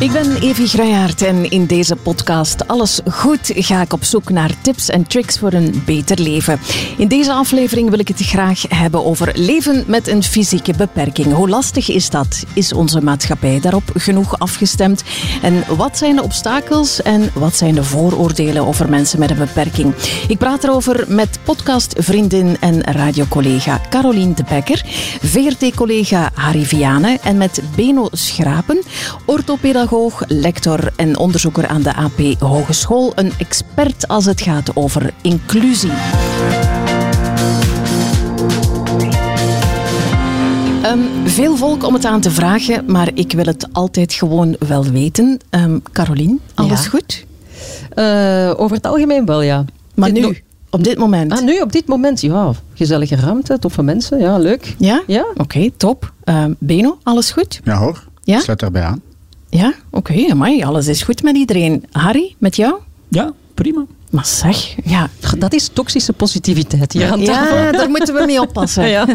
[0.00, 4.60] Ik ben Evi Gruijaert en in deze podcast Alles Goed ga ik op zoek naar
[4.60, 6.60] tips en tricks voor een beter leven.
[6.96, 11.32] In deze aflevering wil ik het graag hebben over leven met een fysieke beperking.
[11.32, 12.44] Hoe lastig is dat?
[12.54, 15.02] Is onze maatschappij daarop genoeg afgestemd?
[15.42, 19.94] En wat zijn de obstakels en wat zijn de vooroordelen over mensen met een beperking?
[20.28, 24.82] Ik praat erover met podcastvriendin en radiocollega Caroline de Becker,
[25.22, 28.82] VRT-collega Harry Viane en met Beno Schrapen,
[29.24, 29.88] orthopedagoog
[30.28, 33.12] lector en onderzoeker aan de AP Hogeschool.
[33.14, 35.90] Een expert als het gaat over inclusie.
[40.86, 44.84] Um, veel volk om het aan te vragen, maar ik wil het altijd gewoon wel
[44.84, 45.38] weten.
[45.50, 46.88] Um, Carolien, alles Ja.
[46.90, 47.24] goed?
[47.90, 49.64] Eh, over het algemeen wel, ja.
[49.94, 51.32] Maar Dit nu, op dit moment?
[51.32, 52.52] Ah, nu, op dit moment, ja.
[52.74, 54.74] Gezellige ruimte, toffe mensen, ja, leuk.
[54.78, 55.02] Ja?
[55.06, 55.26] Ja?
[55.36, 56.12] Oké, top.
[56.24, 57.60] Um, Beno, alles goed?
[57.64, 58.40] Ja hoor, Ja?
[58.40, 59.00] sluit daarbij aan.
[59.50, 59.74] Ja?
[59.90, 61.84] Oké, amai, alles is goed met iedereen.
[61.90, 62.74] Harry, met jou?
[63.08, 63.84] Ja, prima.
[64.10, 67.56] Maar zeg, ja, Dat is toxische positiviteit hier aan tafel.
[67.56, 68.88] Ja, daar moeten we mee oppassen.
[68.96, 69.06] Ja.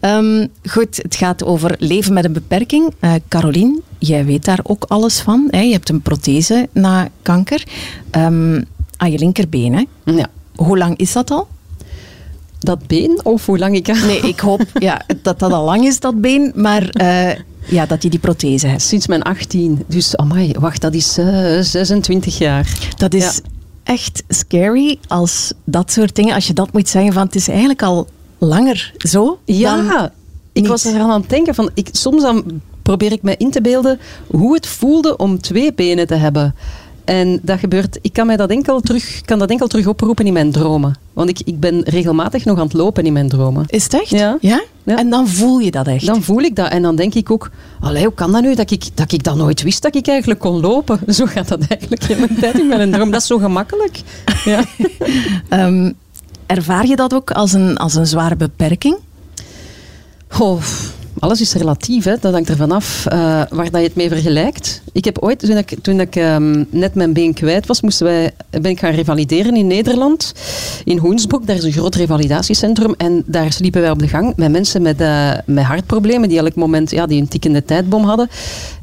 [0.00, 2.94] Ehm, goed, het gaat over leven met een beperking.
[3.00, 5.48] Eh Carolien, jij weet daar ook alles van.
[5.50, 5.60] Hè?
[5.60, 7.64] Je hebt een prothese na kanker.
[8.10, 8.62] Ehm,
[8.96, 9.72] aan je linkerbeen.
[9.74, 10.12] Hè?
[10.12, 10.26] ja.
[10.54, 11.48] Hoe lang is dat al?
[12.58, 13.86] Dat been, of hoe lang ik...
[13.86, 16.52] Nee, ik hoop ja, dat dat al lang is, dat been.
[16.54, 17.38] Maar eh,
[17.70, 18.82] ja, dat je die prothese hebt.
[18.82, 19.84] Sinds mijn 18.
[19.86, 22.78] Dus, amai, wacht, dat is eh, 26 jaar.
[22.96, 23.32] Dat is Ja.
[23.82, 27.82] echt scary als dat soort dingen, als je dat moet zeggen van het is eigenlijk
[27.82, 28.06] al
[28.38, 29.38] langer zo.
[29.44, 30.12] Ja,
[30.52, 33.60] ik was eraan aan het denken van, ik, soms dan probeer ik me in te
[33.60, 36.54] beelden hoe het voelde om twee benen te hebben.
[37.10, 40.32] En dat gebeurt, ik kan, mij dat enkel terug, kan dat enkel terug oproepen in
[40.32, 40.94] mijn dromen.
[41.12, 43.64] Want ik, ik ben regelmatig nog aan het lopen in mijn dromen.
[43.66, 44.08] Is het echt?
[44.08, 44.36] Ja.
[44.40, 44.62] ja?
[44.82, 44.96] Ja.
[44.96, 46.06] En dan voel je dat echt.
[46.06, 47.50] Dan voel ik dat en dan denk ik ook,
[47.80, 50.40] allee, hoe kan dat nu dat ik, dat ik dat nooit wist dat ik eigenlijk
[50.40, 51.00] kon lopen?
[51.14, 53.10] Zo gaat dat eigenlijk in mijn tijd in mijn droom.
[53.10, 54.00] Dat is zo gemakkelijk.
[54.44, 54.64] Ja.
[55.48, 55.92] Ehm,
[56.46, 58.96] ervaar je dat ook als een, als een zware beperking?
[60.28, 60.62] Goh,
[61.18, 62.14] alles is relatief, hè.
[62.20, 63.18] dat hangt er vanaf eh
[63.50, 64.82] waar dat je het mee vergelijkt.
[64.92, 68.32] Ik heb ooit, toen ik, toen ik ehm, net mijn been kwijt was, moesten wij,
[68.50, 70.34] ben ik gaan revalideren in Nederland.
[70.84, 72.94] In Hoensbroek, daar is een groot revalidatiecentrum.
[72.96, 76.54] En daar sliepen wij op de gang met mensen met, eh, met hartproblemen, die elk
[76.54, 78.28] moment ja, die een tikkende tijdbom hadden.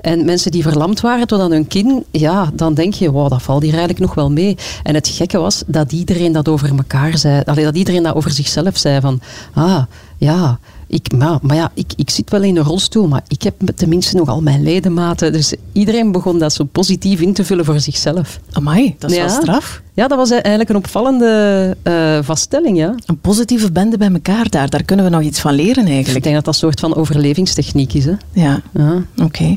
[0.01, 2.05] En mensen die verlamd waren tot aan hun kin.
[2.11, 4.57] Ja, dan denk je, wow, dat valt hier eigenlijk nog wel mee.
[4.83, 7.43] En het gekke was dat iedereen dat over elkaar zei.
[7.43, 9.01] Dat iedereen dat over zichzelf zei.
[9.01, 9.21] Van,
[9.53, 9.83] ah,
[10.17, 13.53] ja, ik, maar, maar ja, ik, ik zit wel in een rolstoel, maar ik heb
[13.75, 15.31] tenminste nog al mijn ledematen.
[15.31, 18.39] Dus iedereen begon dat zo positief in te vullen voor zichzelf.
[18.51, 19.25] Amai, dat is Ja.
[19.25, 19.81] wel straf.
[19.93, 22.95] Ja, dat was eigenlijk een opvallende eh, vaststelling, ja.
[23.05, 26.23] Een positieve bende bij elkaar daar, daar kunnen we nog iets van leren Ik eigenlijk.
[26.23, 28.05] denk dat dat een soort van overlevingstechniek is.
[28.05, 28.13] Hè.
[28.31, 29.03] Ja, Ja.
[29.23, 29.55] oké.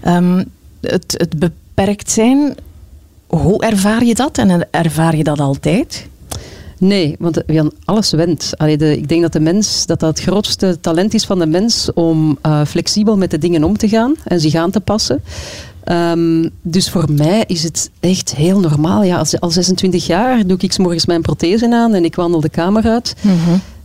[0.00, 0.44] Ehm,
[0.80, 2.54] het, het beperkt zijn,
[3.26, 4.38] hoe ervaar je dat?
[4.38, 6.06] En ervaar je dat altijd?
[6.84, 8.52] Nee, want Jan, alles went.
[8.56, 11.46] Allee, de, ik denk dat de mens dat dat het grootste talent is van de
[11.46, 15.22] mens om eh, flexibel met de dingen om te gaan en zich aan te passen.
[15.84, 19.02] Ehm, dus voor mij is het echt heel normaal.
[19.02, 22.40] Ja, als, al 26 jaar doe ik 's morgens mijn prothese aan en ik wandel
[22.40, 23.14] de kamer uit.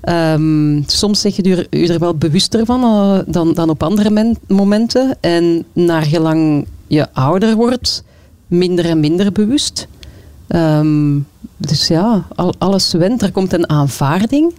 [0.02, 4.10] Ehm, soms zeg je er, je er wel bewuster van eh, dan, dan op andere
[4.10, 5.18] men- momenten.
[5.20, 8.04] En naar gelang je ouder wordt,
[8.48, 9.88] minder en minder bewust.
[10.48, 11.20] Ehm,
[11.58, 13.22] dus ja, al, alles went.
[13.22, 14.54] Er komt een aanvaarding.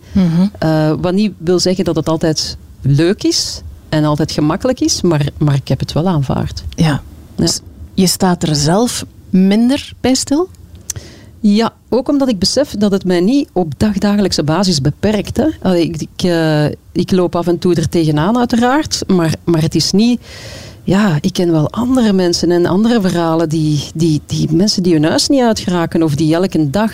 [0.58, 5.28] Eh, wat niet wil zeggen dat het altijd leuk is en altijd gemakkelijk is, maar,
[5.38, 6.64] maar ik heb het wel aanvaard.
[6.74, 6.86] Ja.
[6.86, 7.02] Ja.
[7.34, 7.60] Dus
[7.94, 10.48] je staat er zelf minder bij stil?
[11.40, 15.36] Ja, ook omdat ik besef dat het mij niet op dagdagelijkse basis beperkt.
[15.36, 15.46] Hè.
[15.62, 19.74] Allee, ik, ik, eh, ik loop af en toe er tegenaan uiteraard, maar, maar het
[19.74, 20.20] is niet...
[20.88, 25.04] Ja, ik ken wel andere mensen en andere verhalen die, die, die mensen die hun
[25.04, 26.92] huis niet uitgeraken of die elke dag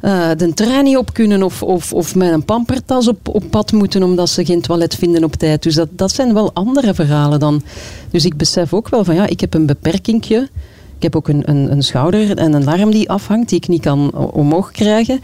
[0.00, 3.72] eh, de trein niet op kunnen of, of, of met een pampertas op, op pad
[3.72, 5.62] moeten omdat ze geen toilet vinden op tijd.
[5.62, 7.62] Dus dat, dat zijn wel andere verhalen dan.
[8.10, 10.48] Dus ik besef ook wel van ja, ik heb een beperkingje.
[10.96, 13.82] Ik heb ook een, een, een schouder en een arm die afhangt, die ik niet
[13.82, 15.20] kan omhoog krijgen.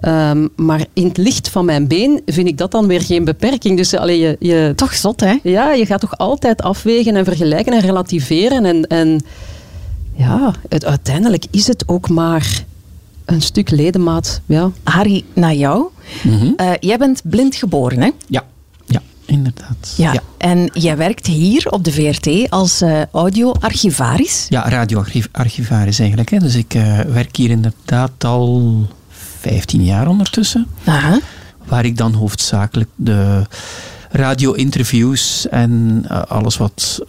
[0.00, 3.76] Ehm, maar in het licht van mijn been vind ik dat dan weer geen beperking.
[3.76, 5.34] Dus allee, je, je, Toch zot, hè?
[5.42, 8.64] ja, je gaat toch altijd afwegen en vergelijken en relativeren.
[8.64, 9.20] En, en
[10.14, 12.64] ja, het, uiteindelijk is het ook maar
[13.24, 14.40] een stuk ledemaat.
[14.46, 14.70] Ja.
[14.82, 15.84] Harry, naar jou.
[16.56, 18.10] Eh, jij bent blind geboren, hè?
[18.26, 18.44] Ja
[19.26, 19.94] inderdaad.
[19.96, 20.12] Ja.
[20.12, 20.22] ja.
[20.38, 24.46] En jij werkt hier op de VRT als eh, audioarchivaris.
[24.48, 26.30] Ja, radioarchivaris eigenlijk.
[26.30, 26.38] Hè.
[26.38, 28.86] Dus ik eh, werk hier inderdaad al
[29.38, 30.66] 15 jaar ondertussen.
[30.84, 31.20] Aha.
[31.64, 33.46] Waar ik dan hoofdzakelijk de
[34.10, 37.02] radio-interviews en eh, alles wat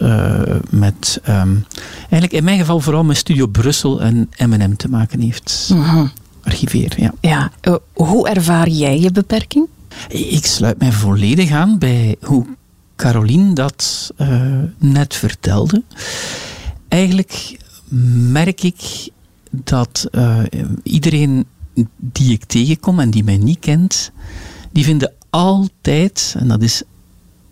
[0.70, 1.54] met ehm,
[2.00, 5.70] eigenlijk in mijn geval vooral met Studio Brussel en M&M te maken heeft.
[5.72, 6.06] Mhm.
[6.42, 7.12] Archiveer, ja.
[7.20, 7.50] Ja,
[7.92, 9.66] hoe ervaar jij je beperking?
[10.08, 12.46] Ik sluit mij volledig aan bij hoe
[12.96, 15.82] Caroline dat eh, net vertelde.
[16.88, 17.58] Eigenlijk
[18.30, 19.08] merk ik
[19.50, 20.42] dat eh,
[20.82, 21.46] iedereen
[21.96, 24.10] die ik tegenkom en die mij niet kent,
[24.72, 26.82] die vinden altijd, en dat is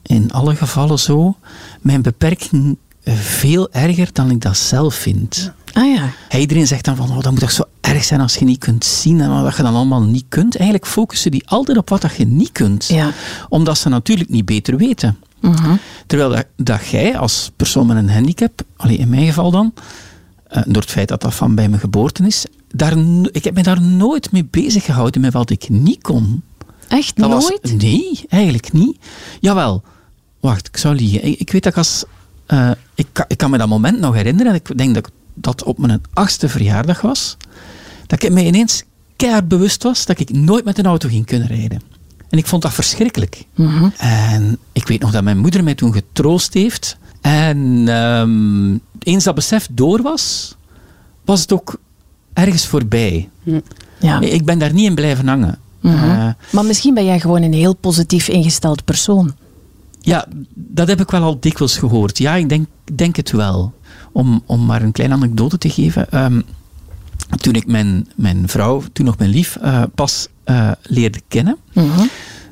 [0.02, 1.36] in alle gevallen zo,
[1.80, 2.76] mijn beperking
[3.14, 5.52] veel erger dan ik dat zelf vind.
[5.76, 6.38] Ah ja.
[6.38, 8.84] Iedereen zegt dan van, oh, dat moet toch zo erg zijn als je niet kunt
[8.84, 10.56] zien en wat je dan allemaal niet kunt.
[10.56, 12.86] Eigenlijk focussen die altijd op wat dat je niet kunt.
[12.86, 13.10] Ja.
[13.48, 15.16] Omdat ze natuurlijk niet beter weten.
[15.40, 15.74] Mhm.
[16.06, 19.72] Terwijl dat, dat jij als persoon met een handicap, alleen in mijn geval dan,
[20.48, 22.96] eh, door het feit dat dat van bij mijn geboorte is, daar,
[23.32, 26.42] ik heb me daar nooit mee bezig gehouden met wat ik niet kon.
[26.88, 27.58] Echt Dat nooit?
[27.62, 28.98] Was, nee, eigenlijk niet.
[29.40, 29.82] Jawel,
[30.40, 31.24] wacht, ik zou liegen.
[31.24, 32.04] Ik, ik weet dat ik als...
[32.46, 34.52] eh, ik, kan, ik kan me dat moment nog herinneren.
[34.52, 37.36] en Ik denk dat ik- dat op mijn achtste verjaardag was.
[38.06, 38.82] Dat ik me ineens
[39.16, 41.80] keihard bewust was dat ik nooit met een auto ging kunnen rijden.
[42.28, 43.44] En ik vond dat verschrikkelijk.
[43.54, 43.88] Mhm.
[43.96, 46.96] En ik weet nog dat mijn moeder mij toen getroost heeft.
[47.20, 50.56] En ehm, eens dat besef door was,
[51.24, 51.80] was het ook
[52.32, 53.28] ergens voorbij.
[53.98, 54.20] Ja.
[54.20, 55.58] Ik ben daar niet in blijven hangen.
[55.80, 55.94] Mhm.
[55.94, 59.34] Eh, Maar misschien ben jij gewoon een heel positief ingesteld persoon.
[60.00, 62.18] Ja, dat heb ik wel al dikwijls gehoord.
[62.18, 63.72] Ja, ik denk, denk het wel.
[64.16, 66.10] Om, om maar een kleine anekdote te geven.
[66.10, 66.40] Ehm,
[67.36, 71.56] toen ik mijn, mijn vrouw, toen nog mijn lief, eh, pas eh, leerde kennen.
[71.72, 72.06] Mhm.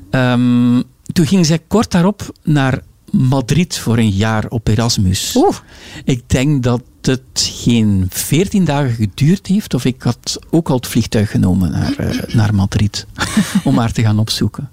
[0.09, 0.81] ehm,
[1.13, 2.81] toen ging zij kort daarop naar
[3.11, 5.35] Madrid voor een jaar op Erasmus.
[5.35, 5.55] Oeh.
[6.03, 10.87] Ik denk dat het geen veertien dagen geduurd heeft, of ik had ook al het
[10.87, 13.05] vliegtuig genomen naar, eh, naar Madrid,
[13.63, 14.69] om haar te gaan opzoeken.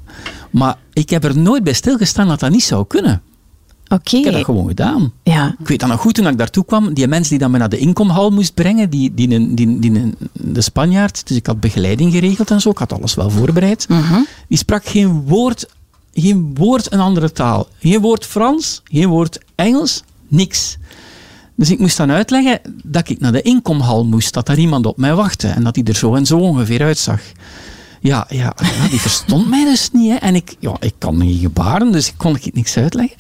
[0.51, 3.23] Maar ik heb er nooit bij stilgestaan dat dat niet zou kunnen.
[3.85, 5.13] Ik heb dat gewoon gedaan.
[5.23, 5.57] Ja.
[5.61, 7.69] Ik weet dan nog goed, toen ik daartoe kwam, die mens die dan me naar
[7.69, 12.13] de inkomhal moest brengen, die, die, die, die, die- de Spanjaard, dus ik had begeleiding
[12.13, 14.21] geregeld en zo, ik had alles wel voorbereid, Mhm.
[14.49, 15.67] die sprak geen woord,
[16.15, 17.69] geen woord een andere taal.
[17.81, 20.77] Geen woord Frans, geen woord Engels, niks.
[21.57, 24.97] Dus ik moest dan uitleggen dat ik naar de inkomhal moest, dat daar iemand op
[24.97, 27.21] mij wachtte en dat hij er zo en zo ongeveer uitzag.
[28.01, 30.11] Ja, ja, ja die verstond mij dus niet.
[30.11, 30.17] Hè.
[30.17, 33.17] En ik, ja, ik kan niet gebaren, dus ik kon ik niks uitleggen.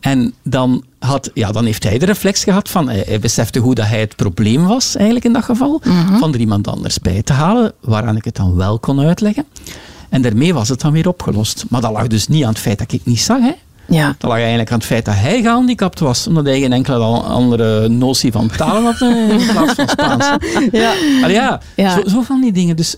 [0.00, 3.86] En dan, had, ja, dan heeft hij de reflex gehad van, hij, besefte hoe dat
[3.86, 5.82] hij het probleem was, eigenlijk in dat geval,
[6.18, 9.44] van er iemand anders bij te halen, waaraan ik het dan wel kon uitleggen.
[10.08, 11.64] En daarmee was het dan weer opgelost.
[11.68, 13.40] Maar dat lag dus niet aan het feit dat ik niet zag.
[13.40, 13.52] Hè.
[13.88, 14.14] Ja.
[14.18, 17.88] Dat lag eigenlijk aan het feit dat hij gehandicapt was, omdat hij geen enkele andere
[17.88, 20.30] notie van talen had eh, in plaats van Spaans.
[20.72, 20.92] Ja.
[21.22, 21.94] Allee, ja, Ja.
[21.94, 22.76] Zo, zo van die dingen.
[22.76, 22.96] Dus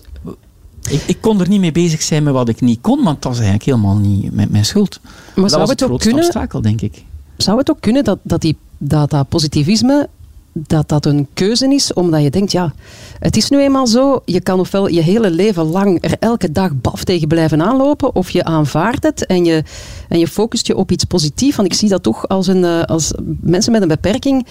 [0.89, 3.31] ik, ik kon er niet mee bezig zijn met wat ik niet kon, want dat
[3.31, 4.99] was eigenlijk helemaal niet met mijn schuld.
[5.03, 7.03] Maar dat zou was het het ook kunnen- obstakel, denk ik.
[7.37, 10.09] Zou het ook kunnen dat dat, die, dat, dat positivisme
[10.53, 12.73] dat dat een keuze is, omdat je denkt, ja,
[13.19, 16.71] het is nu eenmaal zo, je kan ofwel je hele leven lang er elke dag
[16.81, 19.63] baf tegen blijven aanlopen, of je aanvaardt het en je,
[20.09, 21.55] en je focust je op iets positiefs.
[21.55, 24.45] Want ik zie dat toch als, een, eh, als mensen met een beperking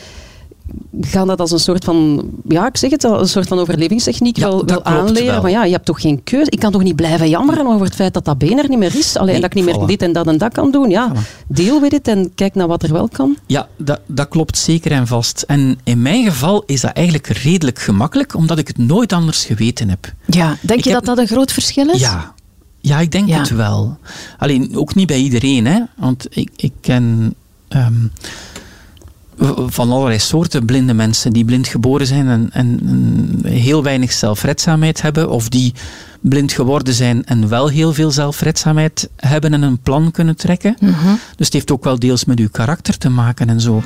[1.00, 4.36] gaan dat als een soort van, ja, ik zeg het, als een soort van overlevingstechniek
[4.36, 5.26] Ja, wel, aanleren.
[5.26, 5.40] wel.
[5.40, 6.50] Van ja, je hebt toch geen keuze.
[6.50, 8.96] Ik kan toch niet blijven jammeren over het feit dat dat been er niet meer
[8.96, 9.16] is.
[9.16, 10.90] Alleen Nee, dat ik niet meer dit en dat en dat kan doen.
[10.90, 11.46] Ja, Voilà.
[11.46, 13.36] deel with it en kijk naar wat er wel kan.
[13.46, 15.42] Ja, dat, dat klopt zeker en vast.
[15.46, 19.88] En in mijn geval is dat eigenlijk redelijk gemakkelijk, omdat ik het nooit anders geweten
[19.88, 20.12] heb.
[20.26, 20.56] ja.
[20.60, 22.00] Denk Ik je heb- dat dat een groot verschil is?
[22.00, 22.34] Ja,
[22.80, 23.38] ja ik denk Ja.
[23.38, 23.98] het wel.
[24.38, 25.80] Alleen ook niet bij iedereen, hè?
[25.96, 27.34] want ik, ik ken
[27.68, 27.92] ehm,
[29.66, 35.30] van allerlei soorten blinde mensen die blind geboren zijn en, en, heel weinig zelfredzaamheid hebben,
[35.30, 35.74] of die
[36.20, 40.76] blind geworden zijn en wel heel veel zelfredzaamheid hebben en een plan kunnen trekken.
[40.80, 41.08] Mhm.
[41.36, 43.82] Dus het heeft ook wel deels met uw karakter te maken en zo.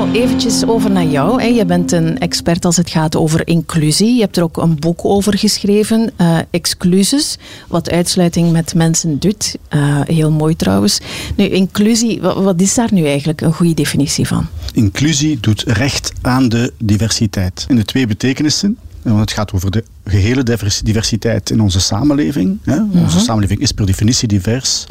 [0.00, 1.40] Beno, eventjes over naar jou.
[1.42, 1.46] hè.
[1.46, 4.14] Je bent een expert als het gaat over inclusie.
[4.14, 7.38] Je hebt er ook een boek over geschreven, eh Exclusus,
[7.68, 9.56] wat uitsluiting met mensen doet.
[9.68, 11.00] Eh, heel mooi trouwens.
[11.36, 14.46] Nu, inclusie, wa- wat is daar nu eigenlijk een goede definitie van?
[14.72, 17.64] Inclusie doet recht aan de diversiteit.
[17.68, 18.76] In de twee betekenissen.
[19.02, 22.58] Want het gaat over de gehele divers- diversiteit in onze samenleving.
[22.64, 22.80] Hè.
[22.94, 24.86] Onze samenleving is per definitie divers.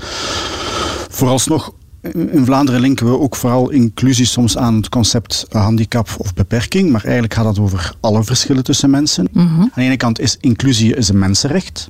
[1.09, 6.91] Vooralsnog, in Vlaanderen linken we ook vooral inclusie soms aan het concept handicap of beperking.
[6.91, 9.27] Maar eigenlijk gaat het over alle verschillen tussen mensen.
[9.33, 11.89] Aan de ene kant is inclusie is een mensenrecht.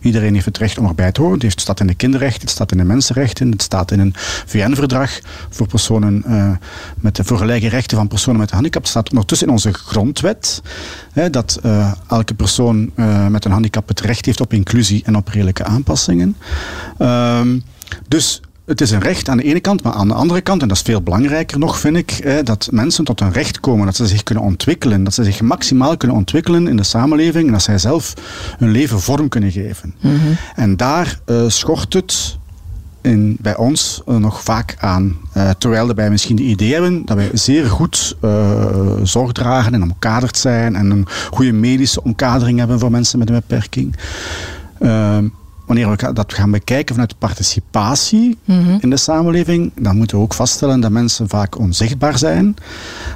[0.00, 1.38] Iedereen heeft het recht om erbij te horen.
[1.40, 4.12] Het staat in de kinderrechten, het staat in de mensenrechten, het staat in een
[4.46, 6.50] VN-verdrag voor personen eh,
[6.96, 8.82] met de voor gelijke rechten van personen met een handicap.
[8.82, 10.62] Het staat ondertussen in onze grondwet
[11.12, 15.16] hè, dat eh, elke persoon eh, met een handicap het recht heeft op inclusie en
[15.16, 16.36] op redelijke aanpassingen.
[16.98, 17.58] Ehm,
[18.08, 18.40] dus
[18.70, 20.76] het is een recht aan de ene kant, maar aan de andere kant, en dat
[20.76, 24.22] is veel belangrijker nog, vind ik, dat mensen tot een recht komen, dat ze zich
[24.22, 28.14] kunnen ontwikkelen, dat ze zich maximaal kunnen ontwikkelen in de samenleving en dat zij zelf
[28.58, 29.94] hun leven vorm kunnen geven.
[30.00, 30.14] Mhm.
[30.54, 32.38] En daar uh, schort het
[33.00, 35.16] in, bij ons uh, nog vaak aan.
[35.36, 38.16] Uh, terwijl wij misschien de idee hebben dat wij zeer goed
[39.02, 43.34] zorg dragen en omkaderd zijn en een goede medische omkadering hebben voor mensen met een
[43.34, 43.96] beperking.
[45.70, 48.76] Wanneer we dat gaan bekijken vanuit participatie mhm.
[48.80, 52.56] in de samenleving, dan moeten we ook vaststellen dat mensen vaak onzichtbaar zijn.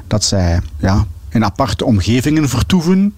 [0.06, 3.14] Dat zij ja, in aparte omgevingen vertoeven.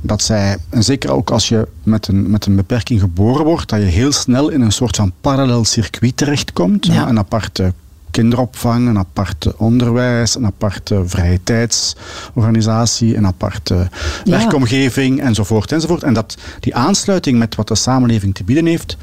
[0.00, 3.80] Dat zij, en zeker ook als je met een, met een beperking geboren wordt, dat
[3.80, 6.86] je heel snel in een soort van parallel circuit terechtkomt.
[6.86, 7.08] Ja.
[7.08, 7.72] Een aparte
[8.14, 13.88] kinderopvang, een apart onderwijs, een aparte vrije tijdsorganisatie, een aparte
[14.24, 16.02] werkomgeving enzovoort enzovoort.
[16.02, 18.96] En dat die aansluiting met wat de samenleving te bieden heeft,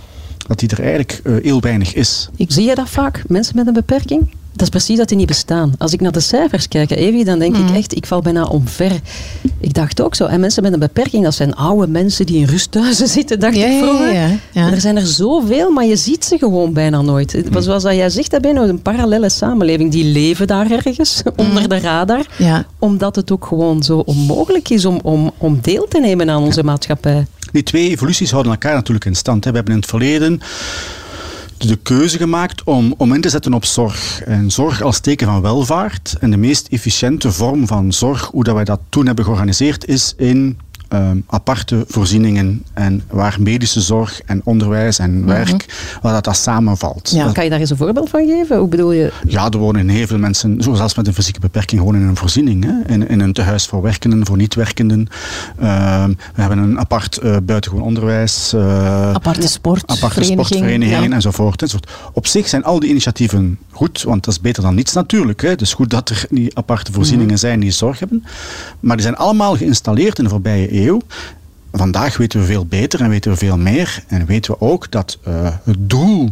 [0.48, 2.30] dat die er eigenlijk uh, heel weinig is.
[2.36, 4.30] Ik zie je dat vaak, mensen met een beperking?
[4.52, 5.74] Dat is precies dat die niet bestaan.
[5.78, 7.74] Als ik naar de cijfers kijk, Evi, dan denk ik mhm.
[7.74, 8.92] echt, ik val bijna omver.
[9.60, 10.26] Ik dacht ook zo.
[10.26, 13.78] En mensen met een beperking, dat zijn oude mensen die in rusthuizen zitten, dacht ik
[13.82, 14.14] vroeger.
[14.14, 17.50] Ja, ja, er zijn er zoveel, maar je ziet ze gewoon bijna nooit.
[17.50, 17.62] Mhm.
[17.62, 19.92] Zoals dat jij zegt, dat je een parallele samenleving.
[19.92, 22.26] Die leven daar ergens, onder de radar.
[22.80, 26.64] Omdat het ook gewoon zo onmogelijk is om, om, om deel te nemen aan onze
[26.64, 27.26] maatschappij.
[27.52, 29.46] Die twee evoluties houden elkaar natuurlijk in stand.
[29.46, 30.42] We hebben in het verleden
[31.68, 34.22] de keuze gemaakt om, om in te zetten op zorg.
[34.22, 36.16] En zorg als teken van welvaart.
[36.20, 40.14] En de meest efficiënte vorm van zorg, hoe dat wij dat toen hebben georganiseerd, is
[40.18, 40.58] in
[40.92, 45.28] Ehm, aparte voorzieningen en waar medische zorg en onderwijs en mhm.
[45.28, 45.66] werk,
[46.02, 47.10] waar dat, dat samenvalt.
[47.14, 48.58] Ja, kan je daar eens een voorbeeld van geven?
[48.58, 49.12] Hoe bedoel je?
[49.28, 52.64] Ja, er wonen heel veel mensen, zoals met een fysieke beperking, gewoon in een voorziening.
[52.64, 52.94] Hè?
[52.94, 55.08] In, in een tehuis voor werkenden, voor niet-werkenden.
[55.60, 58.54] Ehm, we hebben een apart uh, buitengewoon onderwijs.
[58.56, 61.16] Uh, aparte sportverenigingen ja.
[61.16, 61.92] enzovoort, enzovoort.
[62.14, 65.42] Op zich zijn al die initiatieven goed, want dat is beter dan niets natuurlijk.
[65.42, 65.50] Hè?
[65.50, 67.42] Het is goed dat er die aparte voorzieningen mhm.
[67.42, 68.24] zijn die zorg hebben.
[68.80, 70.81] Maar die zijn allemaal geïnstalleerd in de voorbije eeuw
[71.72, 74.04] Vandaag weten we veel beter en weten we veel meer.
[74.08, 75.34] En weten we ook dat uh,
[75.64, 76.32] het doel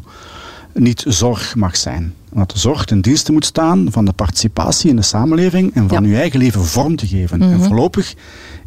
[0.73, 2.13] niet zorg mag zijn.
[2.33, 6.03] Dat de zorg ten dienste moet staan van de participatie in de samenleving en van
[6.03, 6.09] ja.
[6.09, 7.41] uw eigen leven vorm te geven.
[7.41, 7.61] En mhm.
[7.61, 8.15] voorlopig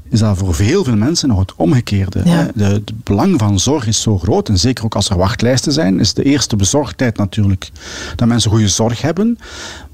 [0.09, 2.21] is dat voor veel veel mensen nog het omgekeerde.
[2.25, 2.51] Ja.
[2.55, 6.01] De, het belang van zorg is zo groot, en zeker ook als er wachtlijsten zijn,
[6.01, 7.71] is de eerste bezorgdheid natuurlijk
[8.17, 9.39] dat mensen goede zorg hebben.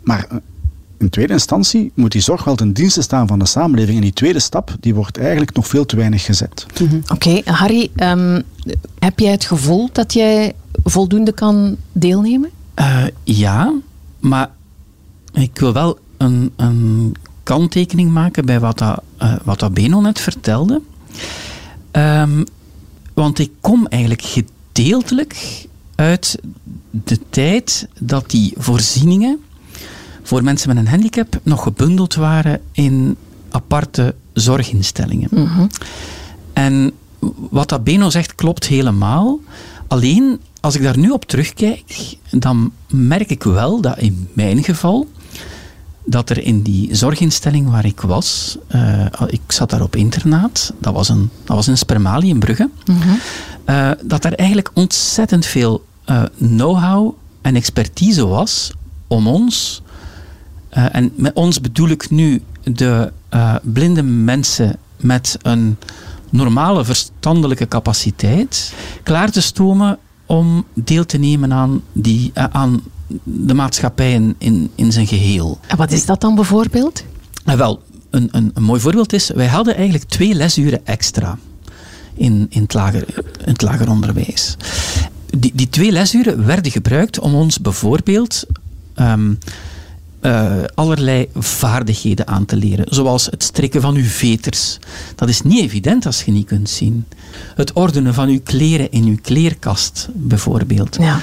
[0.02, 0.36] Maar eh,
[0.98, 3.96] in tweede instantie moet die zorg wel ten dienste staan van de samenleving.
[3.96, 6.66] En die tweede stap die wordt eigenlijk nog veel te weinig gezet.
[6.80, 7.00] Mhm.
[7.08, 8.40] Oké, Harry, ehm,
[8.98, 10.52] heb jij het gevoel dat jij
[10.84, 12.50] voldoende kan deelnemen?
[12.78, 13.72] Uh, ja,
[14.20, 14.50] maar
[15.32, 20.20] ik wil wel een, een kanttekening maken bij wat, dat, uh, wat dat Beno net
[20.20, 20.80] vertelde.
[21.92, 22.44] Um,
[23.14, 26.38] want ik kom eigenlijk gedeeltelijk uit
[26.90, 29.38] de tijd dat die voorzieningen
[30.28, 33.16] voor mensen met een handicap nog gebundeld waren in
[33.50, 35.28] aparte zorginstellingen.
[35.30, 35.66] Mhm.
[36.52, 36.92] En
[37.50, 39.40] wat dat Beno zegt klopt helemaal.
[39.86, 45.08] Alleen als ik daar nu op terugkijk, dan merk ik wel dat in mijn geval
[46.04, 50.94] dat er in die zorginstelling waar ik was, uh, ik zat daar op internaat, dat
[50.94, 53.08] was een, dat was een Spermali in Brugge, mhm.
[53.66, 58.72] uh, dat er eigenlijk ontzettend veel uh, know-how en expertise was
[59.06, 59.82] om ons
[60.76, 65.76] uh, en met ons bedoel ik nu de uh, blinde mensen met een
[66.30, 68.72] normale verstandelijke capaciteit
[69.02, 72.82] klaar te stomen om deel te nemen aan, die, uh, aan
[73.22, 75.58] de maatschappij in, in, in zijn geheel.
[75.66, 77.04] En wat is dat dan bijvoorbeeld?
[77.44, 81.38] wel, een, een, een mooi voorbeeld is, wij hadden eigenlijk twee lesuren extra
[82.14, 84.56] in, in, het, lager, in het lager onderwijs.
[85.36, 88.44] Die, die twee lesuren werden gebruikt om ons bijvoorbeeld
[88.96, 89.38] um,
[90.22, 92.86] uh, allerlei vaardigheden aan te leren.
[92.88, 94.78] Zoals het strikken van uw veters.
[95.14, 97.06] Dat is niet evident als je niet kunt zien.
[97.54, 100.96] Het ordenen van uw kleren in uw kleerkast, bijvoorbeeld.
[101.00, 101.20] Ja.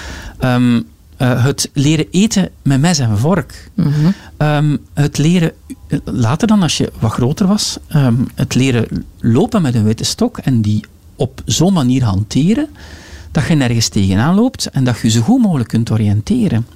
[0.55, 0.85] Um,
[1.17, 3.69] uh, het leren eten met mes en vork.
[3.73, 4.13] Mm -hmm.
[4.47, 5.51] um, het leren,
[6.03, 10.37] later dan als je wat groter was, um, het leren lopen met een witte stok
[10.37, 10.85] en die
[11.15, 12.67] op zo'n manier hanteren
[13.31, 16.67] dat je nergens tegenaan loopt en dat je zo goed mogelijk kunt oriënteren.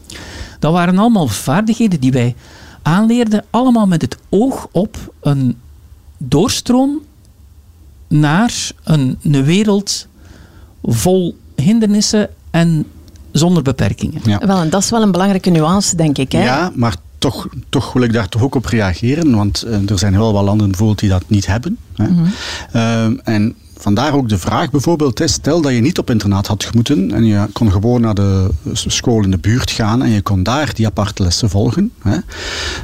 [0.60, 2.36] Dat waren allemaal vaardigheden die wij
[2.82, 5.58] aanleerden, allemaal met het oog op een
[6.18, 7.00] doorstroom
[8.08, 10.08] naar een, een wereld
[10.84, 12.86] vol hindernissen en
[13.32, 14.22] zonder beperkingen.
[14.24, 14.40] Ja.
[14.46, 16.32] Wel, en dat is wel een belangrijke nuance, denk ik.
[16.32, 16.44] Hè?
[16.44, 20.14] Ja, maar toch, toch wil ik daar toch ook op reageren, want uh, er zijn
[20.14, 21.78] heel wat landen bijvoorbeeld die dat niet hebben.
[21.96, 22.08] Hè.
[22.08, 22.32] Mm -hmm.
[22.76, 26.70] uh, en vandaar ook de vraag bijvoorbeeld, hè, stel dat je niet op internaat had
[26.74, 30.44] moeten en je kon gewoon naar de school in de buurt gaan en je kon
[30.44, 32.18] daar die aparte lessen volgen, hè,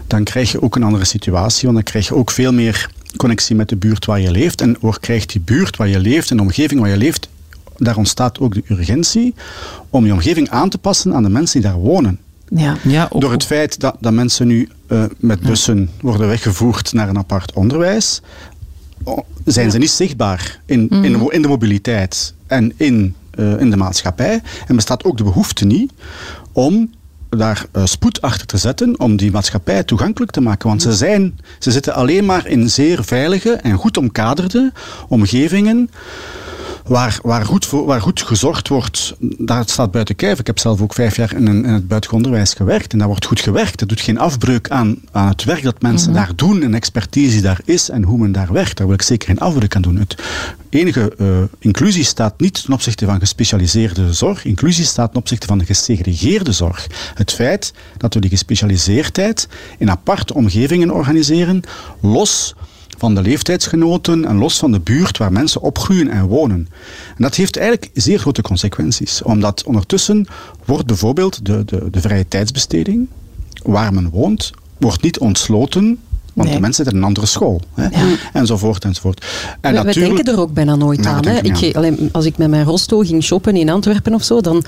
[0.08, 3.56] dan krijg je ook een andere situatie, want dan krijg je ook veel meer connectie
[3.56, 4.62] met de buurt waar je leeft.
[4.62, 7.28] En ook krijgt die buurt waar je leeft en de omgeving waar je leeft,
[7.78, 9.34] daar ontstaat ook de urgentie
[9.90, 12.20] om je omgeving aan te passen aan de mensen die daar wonen.
[12.50, 12.76] Ja.
[12.84, 17.10] Ja, ook- Door het feit dat, dat mensen nu eh, met bussen worden weggevoerd naar
[17.10, 18.22] een apart onderwijs,
[19.46, 23.70] zijn ze niet zichtbaar in, in, de, mo- in de mobiliteit en in, eh, in
[23.70, 24.42] de maatschappij.
[24.68, 25.92] En bestaat ook de behoefte niet
[26.52, 26.90] om
[27.30, 30.68] daar eh, spoed achter te zetten om die maatschappij toegankelijk te maken.
[30.70, 34.72] Want ze, zijn, ze zitten alleen maar in zeer veilige en goed omkaderde
[35.08, 35.90] omgevingen
[36.88, 40.40] waar, waar, goed voor, waar goed gezorgd wordt, daar staat buiten kijf.
[40.40, 43.26] Ik heb zelf ook vijf jaar in, in het buitengewoon onderwijs gewerkt en daar wordt
[43.26, 43.80] goed gewerkt.
[43.80, 47.42] Dat doet geen afbreuk aan, aan het werk dat mensen daar doen en expertise die
[47.42, 48.78] daar is en hoe men daar werkt.
[48.78, 49.96] Daar wil ik zeker geen afbreuk aan doen.
[49.96, 50.16] Het
[50.70, 51.28] enige eh,
[51.60, 54.46] inclusie staat niet ten opzichte van gespecialiseerde zorg.
[54.46, 56.88] Inclusie staat ten opzichte van de gesegregeerde zorg.
[57.14, 61.62] Het feit dat we die gespecialiseerdheid in aparte omgevingen organiseren,
[62.02, 62.56] los
[62.98, 66.68] van de leeftijdsgenoten en los van de buurt waar mensen opgroeien en wonen.
[67.08, 70.28] En dat heeft eigenlijk zeer grote consequenties, omdat ondertussen
[70.66, 73.08] wordt bijvoorbeeld de, de, de vrije tijdsbesteding
[73.64, 76.00] waar men woont, wordt niet ontsloten,
[76.36, 76.58] want Nee.
[76.58, 77.62] de mensen zitten in een andere school.
[77.74, 78.16] Hè?
[78.34, 79.26] Enzovoort, enzovoort.
[79.62, 81.26] En we, we denken er ook bijna nooit Ja, aan.
[81.26, 81.40] Hè.
[81.42, 84.64] Ik, alleen, als ik met mijn rosto ging shoppen in Antwerpen of zo, dan,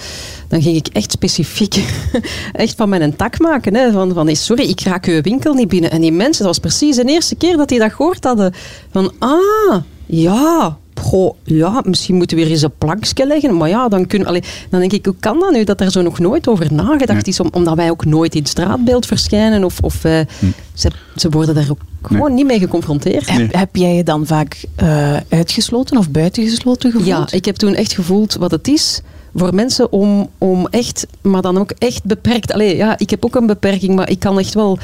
[0.48, 1.76] dan ging ik echt specifiek
[2.54, 3.76] echt van mijn tak maken.
[3.76, 3.92] Hè.
[3.92, 5.92] Van, van, sorry, ik raak uw winkel niet binnen.
[5.92, 8.54] En die mensen, dat was precies de eerste keer dat die dat gehoord hadden.
[8.92, 13.58] Van, ah, ja, goh, ja, misschien moeten we weer eens een plankje leggen.
[13.58, 16.02] Maar ja, dan, kun, allee, dan denk ik, hoe kan dat nu dat er zo
[16.02, 17.34] nog nooit over nagedacht Nee.
[17.34, 17.40] is?
[17.40, 19.64] Om, omdat wij ook nooit in het straatbeeld verschijnen.
[19.64, 20.20] Of, of eh,
[20.74, 23.30] ze, ze worden daar ook gewoon niet mee geconfronteerd.
[23.30, 27.08] Heb, heb jij je dan vaak eh, uitgesloten of buitengesloten gevoeld?
[27.08, 29.02] Ja, ik heb toen echt gevoeld wat het is
[29.36, 32.54] voor mensen om, om echt, maar dan ook echt beperkt.
[32.54, 34.78] Allee, ja, ik heb ook een beperking, maar ik kan echt wel,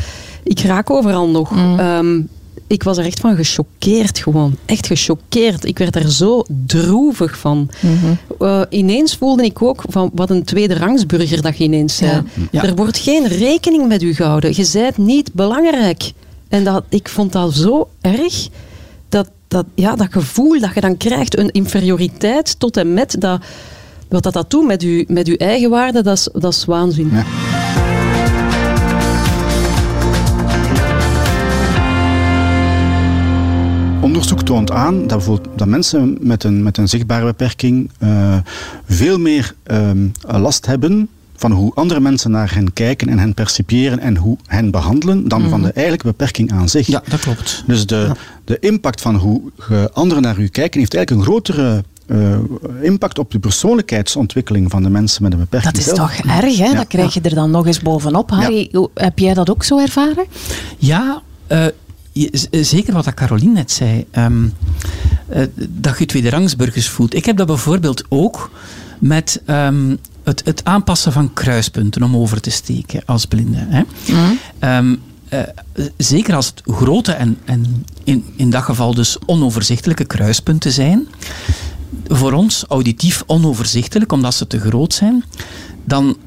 [0.43, 1.51] ik raak overal nog.
[1.77, 2.21] Ehm,
[2.67, 4.55] ik was er echt van gechoqueerd gewoon.
[4.65, 5.65] Echt gechoqueerd.
[5.65, 7.69] Ik werd er zo droevig van.
[8.39, 12.21] Eh, ineens voelde ik ook van wat een tweede rangsburger dat je ineens zei.
[12.51, 12.63] Ja.
[12.63, 14.55] Er wordt geen rekening met u gehouden.
[14.55, 16.11] Je zijt niet belangrijk.
[16.47, 18.47] En dat, ik vond dat zo erg.
[19.09, 23.41] Dat, dat, ja, dat gevoel dat je dan krijgt, een inferioriteit tot en met dat,
[24.09, 27.09] wat dat, dat doet met je met uw eigen waarde, dat is, dat is waanzin.
[27.11, 27.92] Ja.
[34.13, 38.37] Onderzoek toont aan dat, bijvoorbeeld, dat mensen met een, met een zichtbare beperking eh,
[38.87, 43.99] veel meer ehm, last hebben van hoe andere mensen naar hen kijken en hen percipiëren
[43.99, 46.87] en hoe hen behandelen, dan van de eigenlijke beperking aan zich.
[46.87, 47.63] Ja, dat klopt.
[47.67, 48.11] Dus de,
[48.45, 52.37] de impact van hoe ge- anderen naar u kijken heeft eigenlijk een grotere eh,
[52.81, 55.71] impact op de persoonlijkheidsontwikkeling van de mensen met een beperking.
[55.73, 55.97] Dat is zelf.
[56.15, 56.65] toch erg, hè?
[56.65, 56.73] Ja.
[56.75, 58.29] Dat krijg je er dan nog eens bovenop.
[58.29, 60.25] Harry, heb jij dat ook zo ervaren?
[60.77, 61.71] Ja, eh, eh,
[62.51, 64.05] zeker wat dat Caroline net zei.
[64.11, 64.47] ehm,
[65.27, 67.15] eh, dat je tweede rangsburgers voelt.
[67.15, 68.51] Ik heb dat bijvoorbeeld ook
[68.99, 73.65] met ehm, het, het aanpassen van kruispunten om over te steken als blinde.
[73.69, 73.83] Hè.
[74.59, 74.95] Ehm,
[75.29, 75.39] eh,
[75.97, 81.07] zeker als het grote en, en in, in dat geval dus onoverzichtelijke kruispunten zijn.
[82.07, 85.23] Voor ons auditief onoverzichtelijk, omdat ze te groot zijn.
[85.85, 86.17] Dan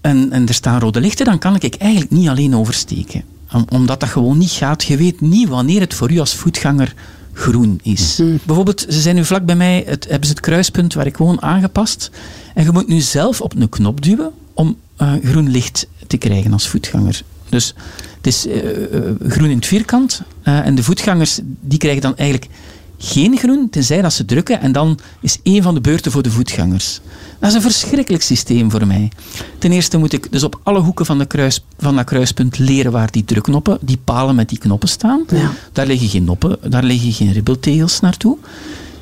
[0.00, 3.22] en, en er staan rode lichten, dan kan ik eigenlijk niet alleen oversteken.
[3.52, 4.84] Om- omdat dat gewoon niet gaat.
[4.84, 6.94] Je weet niet wanneer het voor u als voetganger
[7.32, 8.20] groen is.
[8.44, 11.42] Bijvoorbeeld, ze zijn nu vlak bij mij, het, hebben ze het kruispunt waar ik woon
[11.42, 12.10] aangepast.
[12.54, 16.52] En je moet nu zelf op een knop duwen om eh, groen licht te krijgen
[16.52, 17.22] als voetganger.
[17.48, 17.74] Dus
[18.16, 20.22] het is eh, eh, groen in het vierkant.
[20.42, 22.50] en de voetgangers die krijgen dan eigenlijk
[22.98, 24.60] geen groen, tenzij dat ze drukken.
[24.60, 27.00] En dan is één van de beurten voor de voetgangers.
[27.38, 29.12] Dat is een verschrikkelijk systeem voor mij.
[29.58, 32.92] Ten eerste moet ik dus op alle hoeken van, de kruis, van dat kruispunt leren
[32.92, 35.24] waar die drukknoppen, die palen met die knoppen staan.
[35.28, 35.50] Ja.
[35.72, 38.36] Daar liggen geen noppen, daar liggen geen ribbeltegels naartoe.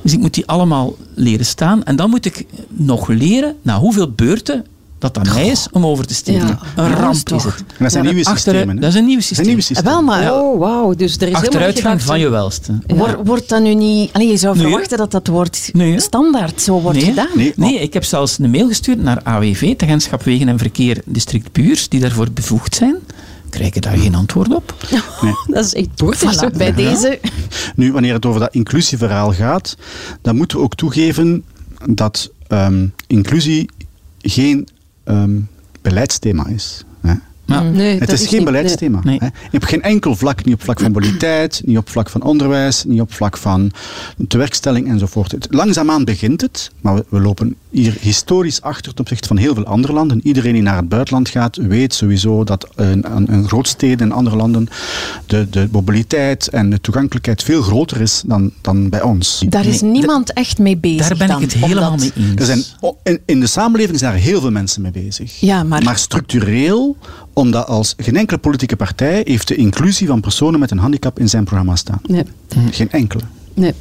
[0.02, 1.84] Dus ik moet die allemaal leren staan.
[1.84, 4.64] En dan moet ik nog leren na hoeveel beurten
[4.98, 6.46] dat aan mij is om over te steken.
[6.46, 6.58] Ja.
[6.76, 7.54] Een dat ramp is het.
[7.56, 8.74] En dat zijn Ja, nieuwe achteruit- systemen.
[8.74, 8.80] hè?
[8.80, 9.60] Dat is een nieuw Dat systeem.
[9.60, 9.84] systemen.
[9.92, 10.94] Wel, maar Oh, wauw.
[10.94, 12.78] Dus er is Achteruitgang gedacht- van je welste.
[12.86, 14.12] Wor- wordt dat nu niet...
[14.12, 17.28] Allee, je zou Nee, verwachten dat dat wordt Nee, standaard zo wordt Nee, gedaan.
[17.34, 21.02] Nee, Nee, ik heb zelfs een mail gestuurd naar AWV, het Agentschap Wegen en Verkeer
[21.04, 22.96] District Buurs, die daarvoor bevoegd zijn.
[23.50, 24.74] Krijgen daar geen antwoord op?
[25.46, 25.88] Dat is echt.
[26.04, 27.18] Voilà, bij deze...
[27.76, 29.76] Nu, wanneer het over dat inclusieverhaal gaat,
[30.22, 31.44] dan moeten we ook toegeven
[31.90, 33.70] dat ehm, inclusie
[34.20, 34.68] geen
[35.06, 35.40] ehm,
[35.82, 36.85] beleidsthema is.
[37.46, 37.62] Ja.
[37.62, 39.00] Nee, Het is, geen niet- beleidsthema.
[39.04, 39.18] Nee.
[39.20, 39.26] Hè.
[39.56, 43.00] Op geen enkel vlak, niet op vlak van mobiliteit, niet op vlak van onderwijs, niet
[43.00, 43.70] op vlak van
[44.28, 45.32] tewerkstelling enzovoort.
[45.32, 49.54] Het, langzaamaan begint het, maar we, we lopen hier historisch achter ten opzichte van heel
[49.54, 50.20] veel andere landen.
[50.22, 54.36] Iedereen die naar het buitenland gaat, weet sowieso dat in, in, in grootsteden en andere
[54.36, 54.68] landen
[55.26, 59.44] de, de mobiliteit en de toegankelijkheid veel groter is dan, dan bij ons.
[59.48, 61.08] Daar is Nee, niemand echt mee bezig.
[61.08, 62.34] Daar ben dan, ik het helemaal mee eens.
[62.40, 62.62] Er zijn,
[63.02, 65.40] in, in de samenleving zijn daar heel veel mensen mee bezig.
[65.40, 66.96] Ja, maar- structureel,
[67.38, 71.28] omdat als geen enkele politieke partij heeft de inclusie van personen met een handicap in
[71.28, 72.00] zijn programma staan.
[72.06, 72.24] Nee,
[72.70, 73.22] Geen enkele.
[73.54, 73.72] nee.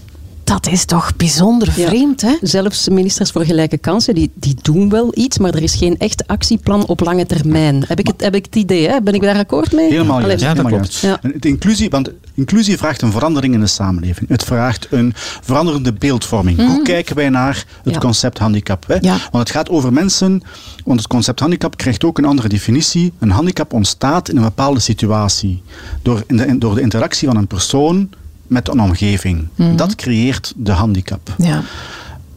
[0.45, 1.87] Dat is toch bijzonder Ja.
[1.87, 2.35] vreemd, hè?
[2.41, 6.27] Zelfs ministers voor gelijke kansen, die, die doen wel iets, maar er is geen echt
[6.27, 7.83] actieplan op lange termijn.
[7.87, 9.01] Heb ik het, heb ik het idee, hè?
[9.01, 9.89] ben ik daar akkoord mee?
[9.89, 10.41] Helemaal juist.
[10.41, 10.95] Ja, dat helemaal klopt.
[10.99, 11.19] Ja.
[11.39, 14.29] Inclusie, want inclusie vraagt een verandering in de samenleving.
[14.29, 16.57] Het vraagt een veranderende beeldvorming.
[16.57, 17.99] Hoe kijken wij naar het Ja.
[17.99, 18.87] concept handicap?
[18.87, 18.95] Hè?
[19.01, 19.11] Ja.
[19.31, 20.41] Want het gaat over mensen,
[20.83, 23.13] want het concept handicap krijgt ook een andere definitie.
[23.19, 25.61] Een handicap ontstaat in een bepaalde situatie.
[26.01, 28.09] Door, in de, door de interactie van een persoon
[28.47, 29.47] met een omgeving.
[29.75, 31.33] Dat creëert de handicap.
[31.37, 31.61] Ja.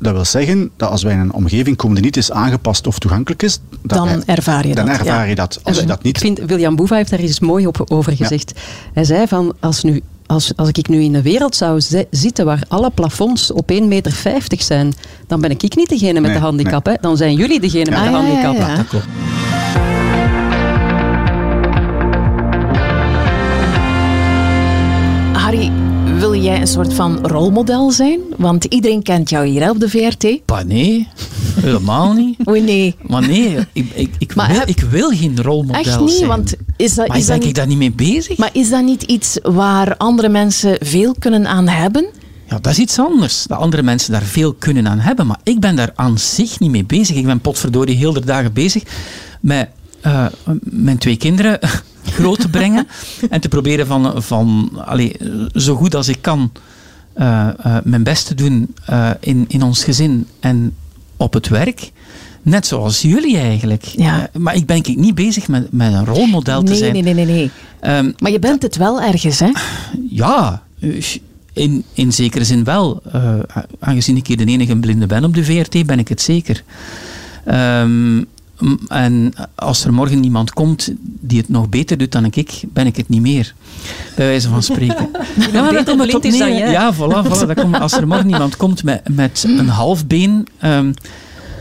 [0.00, 2.98] Dat wil zeggen dat als wij in een omgeving komen die niet is aangepast of
[2.98, 5.28] toegankelijk is, Dan wij- ervaar je dan dat, ervaar ja.
[5.28, 5.60] je dat.
[5.62, 8.52] Als je dat Ik niet vind, William Boeva heeft daar iets mooi op, over gezegd.
[8.92, 12.44] Hij zei van, als, nu, als, als ik nu in een wereld zou zi- zitten
[12.44, 14.94] waar alle plafonds op 1,50 meter zijn,
[15.26, 16.86] dan ben ik niet degene met Nee, de handicap.
[16.86, 16.94] Hè?
[17.00, 18.56] Dan zijn jullie degene met de handicap.
[18.56, 18.76] ja.
[18.76, 19.06] Dat klopt.
[26.48, 28.20] Jij een soort van rolmodel zijn?
[28.36, 30.26] Want iedereen kent jou hier hè, op de VRT.
[30.66, 31.08] Nee,
[31.60, 32.36] helemaal niet.
[32.48, 32.94] Oei, nee.
[33.06, 36.28] Maar nee, ik, ik, ik, Maar wil, heb- ik wil geen rolmodel Echt niet, zijn.
[36.28, 38.36] want is dat, maar is dat ik niet, daar niet mee bezig?
[38.36, 42.06] maar is dat niet iets waar andere mensen veel kunnen aan hebben?
[42.48, 43.44] Ja, dat is iets anders.
[43.46, 45.26] Dat andere mensen daar veel kunnen aan hebben.
[45.26, 47.16] Maar ik ben daar aan zich niet mee bezig.
[47.16, 48.82] Ik ben potverdorie heel de dagen bezig
[49.40, 49.68] met
[50.00, 50.26] eh,
[50.62, 51.58] mijn twee kinderen
[52.10, 52.88] groot te brengen.
[53.30, 55.16] en te proberen van, van allee,
[55.54, 56.50] zo goed als ik kan
[57.18, 60.74] eh, eh, mijn best te doen eh, in, in ons gezin en
[61.16, 61.90] op het werk.
[62.42, 63.84] Net zoals jullie eigenlijk.
[63.84, 64.30] Ja.
[64.38, 66.92] Maar ik ben ik niet bezig met, met een rolmodel te zijn.
[66.92, 67.50] nee, nee, nee, nee.
[67.80, 69.50] Ehm, Maar je bent het wel ergens, hè?
[70.10, 70.62] ja,
[71.52, 73.02] in, in zekere zin wel.
[73.78, 76.62] Aangezien ik hier de enige blinde ben op de VRT, ben ik het zeker.
[77.44, 78.22] Ehm,
[78.88, 82.96] en als er morgen iemand komt die het nog beter doet dan ik, ben ik
[82.96, 83.54] het niet meer.
[84.16, 85.08] Bij wijze van spreken.
[85.52, 86.70] ja, maar beter komt het op is neer.
[86.70, 90.46] Ja, voilà, voilà, dat komt, als er morgen iemand komt met, met een half been...
[90.58, 90.92] ehm,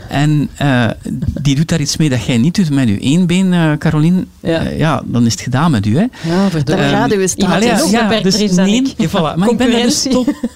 [0.08, 0.86] en eh,
[1.42, 4.24] die doet daar iets mee dat jij niet doet met je één been, eh Caroline.
[4.40, 4.64] Ja.
[4.64, 5.96] eh, ja, dan is het gedaan met u.
[5.96, 6.06] Hè.
[6.22, 7.34] Ja, gaat uw Iemand status.
[7.34, 9.38] die Allee, nog beperkter dus is nee, ja, voilà.
[9.38, 10.06] Maar ik ben daar dus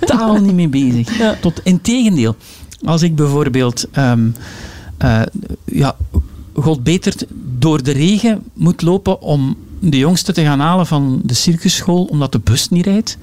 [0.00, 1.18] totaal niet mee bezig.
[1.18, 1.36] Ja.
[1.40, 2.36] Tot integendeel.
[2.84, 4.28] Als ik bijvoorbeeld ehm,
[4.98, 5.22] eh,
[5.64, 5.96] ja,
[6.54, 7.14] God beter
[7.58, 12.32] door de regen moet lopen om de jongste te gaan halen van de circusschool omdat
[12.32, 13.18] de bus niet rijdt,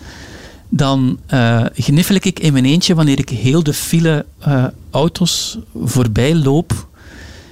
[0.70, 6.36] dan eh gniffel ik in mijn eentje wanneer ik heel de file eh, auto's voorbij
[6.36, 6.88] loop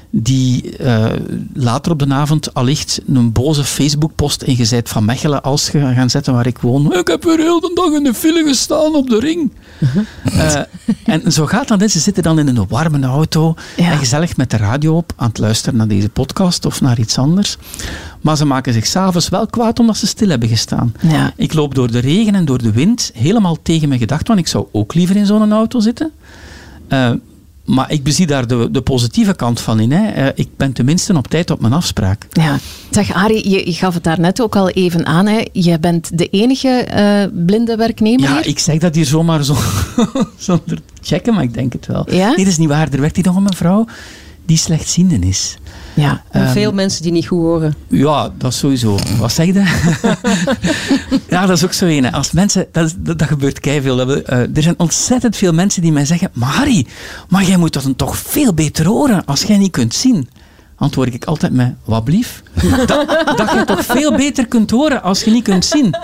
[0.10, 1.06] die eh,
[1.54, 6.34] later op de avond allicht een boze Facebook-post ingezet van Mechelen als je gaan zetten
[6.34, 6.94] waar ik woon.
[6.94, 9.52] Ik heb weer heel de dag in de file gestaan op de ring.
[10.24, 10.56] Eh,
[11.06, 11.92] en zo gaat dat.
[11.92, 13.92] Ze zitten dan in een warme auto Ja.
[13.92, 17.18] en gezellig met de radio op aan het luisteren naar deze podcast of naar iets
[17.18, 17.58] anders.
[18.22, 20.94] Maar ze maken zich s'avonds wel kwaad omdat ze stil hebben gestaan.
[21.02, 21.34] Ja.
[21.36, 24.48] Ik loop door de regen en door de wind helemaal tegen mijn gedachten, want ik
[24.48, 26.12] zou ook liever in zo'n auto zitten.
[26.88, 27.12] Eh,
[27.68, 29.92] maar ik bezie daar de, de positieve kant van in.
[29.92, 30.08] Hè.
[30.08, 32.28] Eh, ik ben tenminste op tijd op mijn afspraak.
[32.32, 32.58] Ja.
[32.90, 35.28] Zeg, Harry, je, je gaf het daar net ook al even aan.
[35.28, 35.46] Hè.
[35.52, 38.48] Je bent de enige eh, blinde werknemer Ja, hier?
[38.48, 39.56] ik zeg dat hier zomaar zo,
[40.38, 42.14] zonder gekken, maar ik denk het wel.
[42.14, 42.28] Ja?
[42.28, 42.88] Nee, dat is niet waar.
[42.92, 43.86] Er werkt hier nog een mevrouw
[44.46, 45.58] die slechtziende is.
[45.98, 46.24] Ja.
[46.32, 47.76] Ehm, veel mensen die niet goed horen.
[47.88, 48.98] Ja, dat is sowieso.
[49.20, 49.54] Wat zeg je?
[51.30, 52.12] ja, dat is ook zo een.
[52.12, 53.96] Als mensen, dat, dat, dat gebeurt keiveel.
[53.96, 56.88] Dat we, eh, er zijn ontzettend veel mensen die mij zeggen, maar Harry,
[57.30, 60.30] maar jij moet dat dan toch veel beter horen als jij niet kunt zien.
[60.76, 62.44] Antwoord ik altijd met, wat blief?
[62.86, 62.88] Dat,
[63.38, 65.96] dat je toch veel beter kunt horen als je niet kunt zien.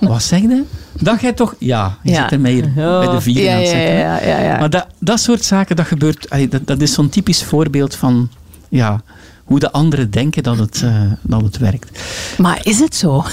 [0.00, 0.62] Wat zeg je?
[1.00, 1.54] Dat jij toch...
[1.58, 2.22] Ja, je Ja.
[2.22, 4.58] zit er mij hier bij de vier Ja, aan het ja, ja, ja, ja.
[4.58, 6.26] Maar dat, dat soort zaken, dat gebeurt...
[6.50, 8.28] Dat, dat is zo'n typisch voorbeeld van
[8.68, 9.00] ja,
[9.44, 12.00] hoe de anderen denken dat het, eh, dat het werkt.
[12.38, 13.24] Maar is het zo?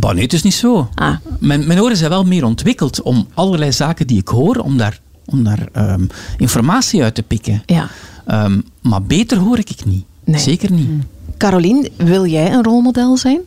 [0.00, 0.88] Maar nee, het is niet zo.
[0.94, 1.16] Ah.
[1.38, 5.00] Mijn, mijn oren zijn wel meer ontwikkeld om allerlei zaken die ik hoor, om daar,
[5.24, 6.04] om daar ehm,
[6.36, 7.62] informatie uit te pikken.
[7.66, 7.88] Ja.
[8.26, 10.04] Ehm, maar beter hoor ik het niet.
[10.24, 10.40] Nee.
[10.40, 10.88] Zeker niet.
[11.36, 13.40] Caroline, wil jij een rolmodel zijn?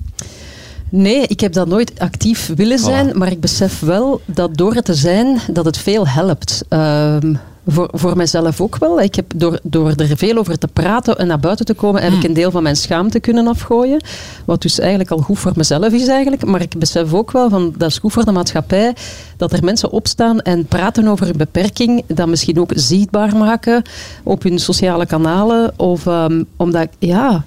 [0.89, 4.85] Nee, ik heb dat nooit actief willen zijn, maar ik besef wel dat door het
[4.85, 6.63] te zijn, dat het veel helpt.
[6.69, 7.33] Ehm,
[7.67, 9.01] voor, voor mezelf ook wel.
[9.01, 12.13] Ik heb door, door er veel over te praten en naar buiten te komen, heb
[12.13, 14.03] ik een deel van mijn schaamte kunnen afgooien.
[14.45, 16.45] Wat dus eigenlijk al goed voor mezelf is eigenlijk.
[16.45, 18.95] Maar ik besef ook wel, van, dat is goed voor de maatschappij,
[19.37, 23.81] dat er mensen opstaan en praten over hun beperking, dat misschien ook zichtbaar maken
[24.23, 25.73] op hun sociale kanalen.
[25.79, 27.43] Of um, omdat, ja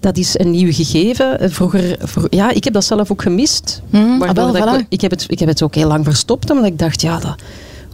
[0.00, 1.50] dat is een nieuw gegeven.
[1.52, 1.98] Vroeger,
[2.30, 3.82] ja, ik heb dat zelf ook gemist.
[3.90, 7.00] Mm, ik, ik, heb het, ik heb het ook heel lang verstopt, omdat ik dacht,
[7.00, 7.34] ja, dat,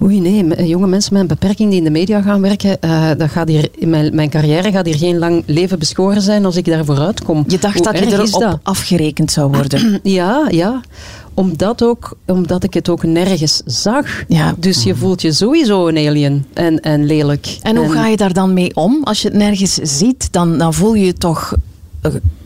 [0.02, 3.30] Oei, nee, jonge mensen met een beperking die in de media gaan werken, uh, dat
[3.30, 6.64] gaat hier, in mijn, mijn carrière gaat hier geen lang leven beschoren zijn als ik
[6.64, 7.44] daar vooruit kom.
[7.46, 10.00] Je dacht dat je erop afgerekend zou worden?
[10.18, 10.80] ja, ja.
[11.34, 14.24] Omdat, ook, omdat ik het ook nergens zag.
[14.28, 14.54] Ja.
[14.58, 17.58] Dus je voelt je sowieso een alien en, en lelijk.
[17.62, 19.00] En hoe ga je daar dan mee om?
[19.04, 21.54] Als je het nergens ziet, dan, dan voel je je toch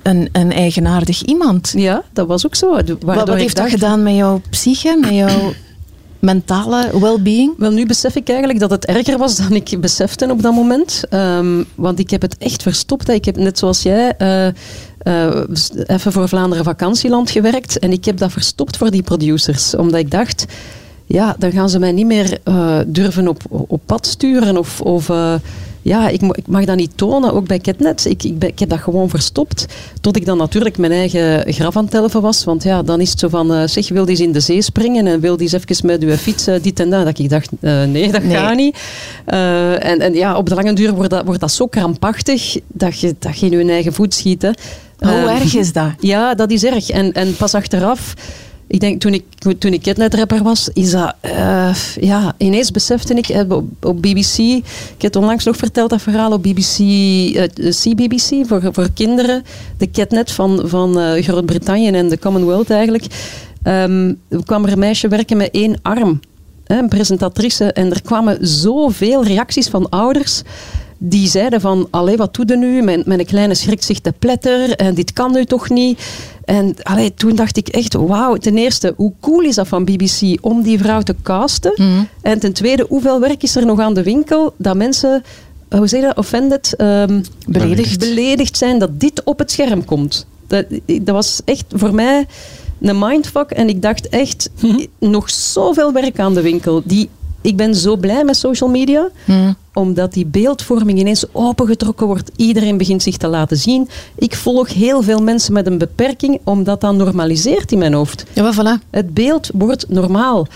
[0.02, 1.72] een, een eigenaardig iemand.
[1.76, 2.70] Ja, dat was ook zo.
[2.70, 5.52] Wat, wat heeft dat gedaan met jouw psyche, met jouw
[6.22, 7.54] mentale well-being?
[7.58, 11.02] Wel, nu besef ik eigenlijk dat het erger was dan ik besefte op dat moment.
[11.11, 13.08] Um, want ik heb het echt verstopt.
[13.08, 14.46] Ik heb net zoals jij uh,
[15.02, 15.42] uh,
[15.87, 17.78] even voor Vlaanderen Vakantieland gewerkt.
[17.78, 19.74] En ik heb dat verstopt voor die producers.
[19.74, 20.44] Omdat ik dacht,
[21.06, 24.80] ja, dan gaan ze mij niet meer uh, durven op, op pad sturen of...
[24.80, 25.11] of
[25.82, 28.04] ja, ik, ik, mag dat niet tonen, ook bij Ketnet.
[28.04, 29.66] Ik, ik, ik, heb dat gewoon verstopt.
[30.00, 32.44] Tot ik dan natuurlijk mijn eigen graf aan het telven was.
[32.44, 34.62] Want ja, dan is het zo van, uh, zeg, wil die eens in de zee
[34.62, 37.04] springen en wil die eens even met uw fiets uh, dit en dat.
[37.04, 38.36] Dat ik dacht, uh, nee, dat nee.
[38.36, 38.78] gaat niet.
[39.24, 43.14] en, en ja, op de lange duur wordt dat, wordt dat zo krampachtig dat je,
[43.18, 44.42] dat je in je eigen voet schiet.
[44.42, 44.50] Hè.
[44.98, 45.90] Hoe erg is dat?
[46.12, 46.90] Ja, dat is erg.
[46.90, 48.14] En, en pas achteraf
[48.72, 49.24] ik denk, toen ik,
[49.58, 51.14] toen ik rapper was, is dat...
[51.24, 54.38] Uh, ja, ineens besefte ik op, op, BBC...
[54.38, 56.78] Ik heb onlangs nog verteld, dat verhaal op BBC...
[56.78, 59.42] Uh, CBBC, voor, voor kinderen.
[59.78, 63.04] De Catnet van, van Groot-Brittannië en de Commonwealth eigenlijk.
[63.64, 66.20] Um, kwam er een meisje werken met één arm.
[66.64, 67.72] Hè, een presentatrice.
[67.72, 70.42] En er kwamen zoveel reacties van ouders
[71.04, 72.82] die zeiden van, allee, wat doe je nu?
[72.82, 76.00] Mijn, mijn kleine schrikt zich te pletter en dit kan nu toch niet.
[76.44, 80.38] En allee, toen dacht ik echt, wauw, ten eerste, hoe cool is dat van BBC
[80.40, 81.72] om die vrouw te casten?
[81.76, 82.08] Mm.
[82.20, 85.22] En ten tweede, hoeveel werk is er nog aan de winkel dat mensen,
[85.68, 87.98] eh, hoe zeg je dat, offended, um, beledigd.
[87.98, 90.26] beledigd zijn dat dit op het scherm komt?
[90.46, 92.26] Dat, dat was echt voor mij
[92.80, 94.86] een mindfuck en ik dacht echt, mm.
[94.98, 97.08] nog zoveel werk aan de winkel die
[97.42, 99.56] ik ben zo blij met social media, hmm.
[99.74, 102.30] Omdat die beeldvorming ineens opengetrokken wordt.
[102.37, 103.88] Iedereen begint zich te laten zien.
[104.14, 108.24] Ik volg heel veel mensen met een beperking, omdat dat normaliseert in mijn hoofd.
[108.32, 108.88] Ja, voilà.
[108.90, 110.46] Het beeld wordt normaal.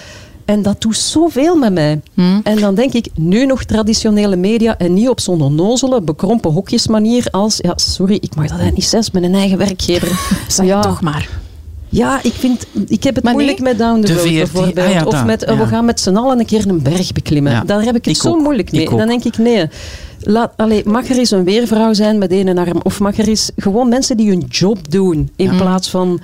[0.45, 2.01] En dat doet zoveel met mij.
[2.15, 2.41] Hmm.
[2.45, 7.27] En dan denk ik, nu nog traditionele media en niet op zo'n onnozele, bekrompen hokjesmanier
[7.31, 10.09] als, ja, sorry, ik mag dat niet zes met een eigen werkgever.
[10.49, 11.29] zeg ja, toch maar.
[11.89, 14.95] Ja, ik, vind, ik heb het moeilijk met Down the, Road bijvoorbeeld.
[14.97, 17.67] Ah, of met, we gaan met z'n allen een keer een berg beklimmen.
[17.67, 18.89] Daar heb ik het zo moeilijk mee.
[18.89, 19.69] Dan denk ik, nee.
[20.21, 22.81] Laat, allee, mag er eens een weervrouw zijn met één arm?
[22.83, 26.21] Of mag er eens gewoon mensen die hun job doen, in plaats van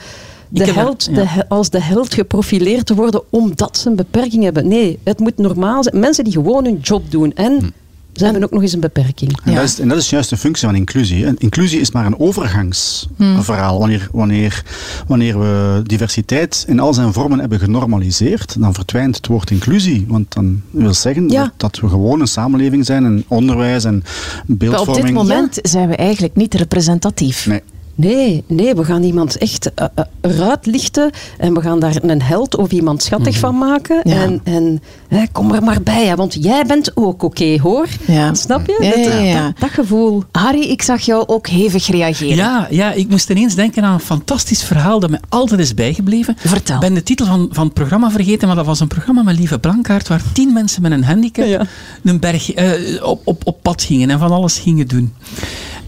[0.48, 4.68] de held, de, als de held geprofileerd te worden omdat ze een beperking hebben.
[4.68, 5.98] Nee, het moet normaal zijn.
[5.98, 7.32] Mensen die gewoon hun job doen.
[7.34, 7.66] En hm.
[8.12, 9.38] Ze hebben ook nog eens een beperking.
[9.44, 11.34] En, dat is, en, dat is, juist de functie van inclusie.
[11.38, 13.78] Inclusie is maar een overgangsverhaal.
[13.78, 14.62] Wanneer, wanneer,
[15.06, 20.04] wanneer we diversiteit in al zijn vormen hebben genormaliseerd, dan verdwijnt het woord inclusie.
[20.08, 24.04] Want dan wil zeggen dat, dat, we gewoon een samenleving zijn en onderwijs en
[24.46, 24.86] beeldvorming.
[24.86, 27.46] Maar op dit moment zijn we eigenlijk niet representatief.
[27.46, 27.62] Nee.
[28.02, 29.86] Nee, nee, we gaan iemand echt uh,
[30.20, 33.40] eruit lichten en we gaan daar een held of iemand schattig mhm.
[33.40, 34.02] van maken.
[34.02, 37.86] En, en hè, kom er maar bij, hè, want jij bent ook oké, hoor.
[38.06, 38.34] Ja.
[38.34, 38.76] Snap je?
[38.80, 40.24] Dat, dat, dat, gevoel.
[40.32, 42.36] Harry, ik zag jou ook hevig reageren.
[42.36, 46.36] Ja, ja, ik moest ineens denken aan een fantastisch verhaal dat me altijd is bijgebleven.
[46.38, 46.74] Vertel.
[46.74, 49.38] Ik ben de titel van, van het programma vergeten, maar dat was een programma met
[49.38, 51.66] Lieve Blankaart waar tien mensen met een handicap
[52.04, 55.12] een berg, uh, op, op, op pad gingen en van alles gingen doen.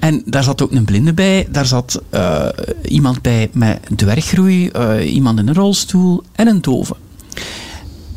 [0.04, 2.48] En daar zat ook een blinde bij, daar zat uh,
[2.88, 6.96] iemand bij met dwerggroei, uh, iemand in een rolstoel en een dove.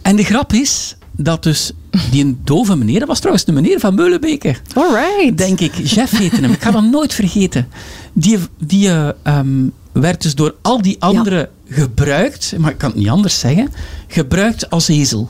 [0.01, 1.71] En de grap is dat dus
[2.11, 4.55] die een dove meneer, dat was trouwens de meneer van Meulenbeke.
[4.73, 5.37] Alright.
[5.37, 6.51] Denk ik, Jeff heette hem.
[6.51, 7.67] Ik ga dat nooit vergeten.
[8.13, 8.89] Die, die
[9.23, 11.75] um, werd dus door al die anderen ja.
[11.75, 13.69] gebruikt, maar ik kan het niet anders zeggen,
[14.07, 15.29] gebruikt als ezel.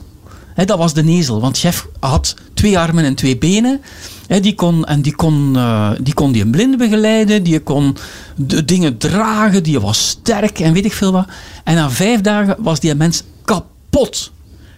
[0.54, 3.80] He, dat was de ezel, want chef had twee armen en twee benen
[4.28, 7.96] die kon, en die kon, uh, die kon die een blinde begeleiden, die kon
[8.36, 11.26] de dingen dragen, die was sterk en weet ik veel wat.
[11.64, 14.32] En na vijf dagen was die mens kapot.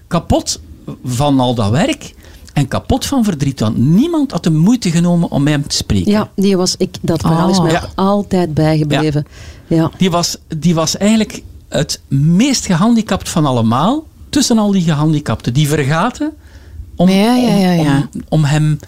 [0.07, 0.61] Kapot
[1.05, 2.15] van al dat werk.
[2.53, 6.11] En kapot van verdriet, want niemand had de moeite genomen om met hem te spreken.
[6.11, 7.63] Ja, die was, ik, dat verhaal is ah.
[7.63, 9.27] mij altijd bijgebleven.
[9.67, 9.77] Ja.
[9.77, 9.91] ja.
[9.97, 15.53] Die, was, die was eigenlijk het meest gehandicapt van allemaal, tussen al die gehandicapten.
[15.53, 16.33] Die vergaten
[16.97, 18.09] om, Ja, ja, ja, ja.
[18.13, 18.79] om, om hem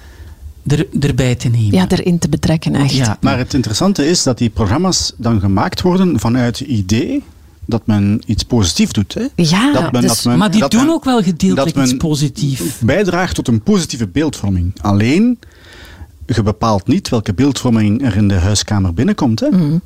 [0.67, 1.73] er, erbij te nemen.
[1.73, 2.95] Ja, erin te betrekken, echt.
[2.95, 3.19] Ja.
[3.21, 7.23] Maar het interessante is dat die programma's dan gemaakt worden vanuit het idee
[7.67, 9.15] dat men iets positiefs doet.
[9.15, 9.27] Hè?
[9.37, 11.85] Ja, dat men, dus- dat men, maar die dat doen men ook wel gedeeltelijk dat
[11.85, 12.79] iets positiefs.
[12.79, 14.73] bijdraagt tot een positieve beeldvorming.
[14.81, 15.39] Alleen,
[16.27, 19.41] je bepaalt niet welke beeldvorming er in de huiskamer binnenkomt.
[19.41, 19.49] Hè?
[19.49, 19.77] Mhm.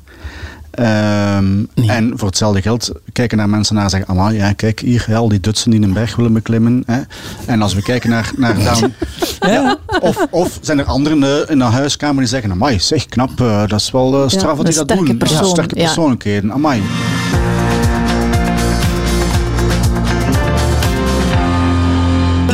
[0.71, 1.89] Ehm, Nee.
[1.89, 5.15] En voor hetzelfde geld kijken naar mensen naar en zeggen: Amai, ja, kijk hier, hè,
[5.15, 6.83] al die Dutsen die een berg willen beklimmen.
[6.85, 7.01] Hè.
[7.45, 8.93] En als we kijken naar, naar down.
[9.39, 13.41] ja, of, of zijn er anderen eh, in een huiskamer die zeggen: Amai, zeg knap,
[13.41, 15.17] eh, dat is wel eh, straf wat die dat doen.
[15.17, 15.83] persoon, Ja, sterke ja.
[15.83, 16.51] persoonlijkheden.
[16.53, 16.81] Amai.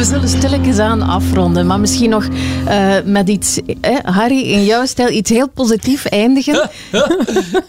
[0.03, 2.27] We zullen stilletjes aan afronden, maar misschien nog
[2.65, 6.69] eh, met iets, eh, Harry, in jouw stijl, iets heel positief eindigen.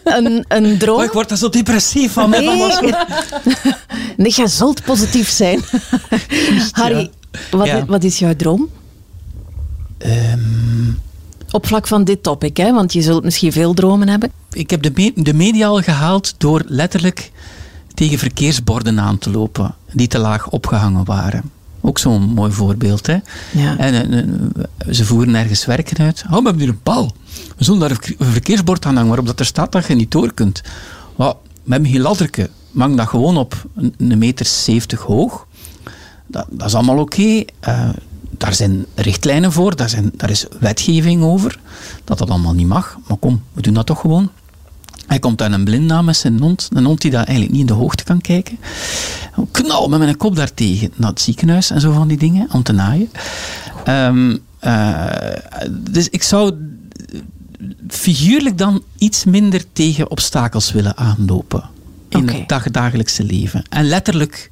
[0.04, 0.98] een, een droom.
[0.98, 2.30] Oh, ik word daar zo depressief van.
[2.30, 2.46] Nee.
[4.16, 5.60] Nee, jij zult positief zijn.
[6.72, 7.10] Harry,
[7.50, 7.84] wat, Ja.
[7.84, 8.68] wat is jouw droom?
[9.98, 10.40] Ehm,
[11.50, 12.72] Op vlak van dit topic, hè?
[12.72, 14.30] want je zult misschien veel dromen hebben.
[14.52, 17.30] ik heb de, me- de media al gehaald door letterlijk
[17.94, 21.50] tegen verkeersborden aan te lopen die te laag opgehangen waren.
[21.86, 23.06] Ook zo'n mooi voorbeeld.
[23.06, 23.16] Hè?
[23.52, 23.78] Ja.
[23.78, 26.22] En, eh, ze voeren ergens werken uit.
[26.26, 27.12] Oh, we hebben hier een bal.
[27.56, 29.94] We zullen daar een verke- een verkeersbord aan hangen waarop dat er staat dat je
[29.94, 30.62] niet door kunt.
[31.16, 32.50] Oh, we hebben geen ladderke.
[32.70, 33.64] Mang dat gewoon op
[33.98, 35.46] een, meter 70 hoog.
[36.26, 37.44] Dat, dat is allemaal oké.
[37.60, 37.88] Eh,
[38.30, 41.58] daar zijn richtlijnen voor, daar, zijn, daar is wetgeving over.
[42.04, 42.98] Dat dat allemaal niet mag.
[43.08, 44.30] Maar kom, we doen dat toch gewoon.
[45.06, 46.68] Hij komt aan een blind met zijn hond.
[46.72, 48.58] Een hond die daar eigenlijk niet in de hoogte kan kijken.
[49.50, 52.72] Knal met mijn kop daartegen naar het ziekenhuis en zo van die dingen, om te
[52.72, 53.10] naaien.
[53.84, 55.04] Ehm, eh,
[55.70, 56.54] dus ik zou
[57.88, 61.62] figuurlijk dan iets minder tegen obstakels willen aanlopen.
[62.08, 63.62] In het dag- dagelijkse leven.
[63.70, 64.50] En letterlijk,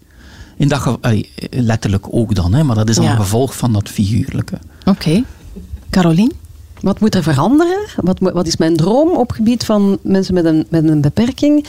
[0.57, 0.99] in dat
[1.51, 3.11] letterlijk ook dan, hè, maar dat is dan Ja.
[3.11, 4.59] een gevolg van dat figuurlijke.
[4.85, 5.23] Oké.
[5.91, 6.33] Carolien?
[6.83, 7.87] Wat moet er veranderen?
[7.97, 11.67] Wat, wat is mijn droom op gebied van mensen met een, met een beperking?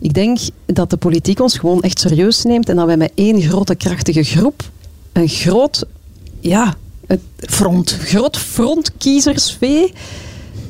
[0.00, 3.42] Ik denk dat de politiek ons gewoon echt serieus neemt en dat wij met één
[3.42, 4.70] grote krachtige groep
[5.12, 5.84] een groot,
[6.40, 6.74] ja,
[7.06, 9.92] het front, groot front kiezersvee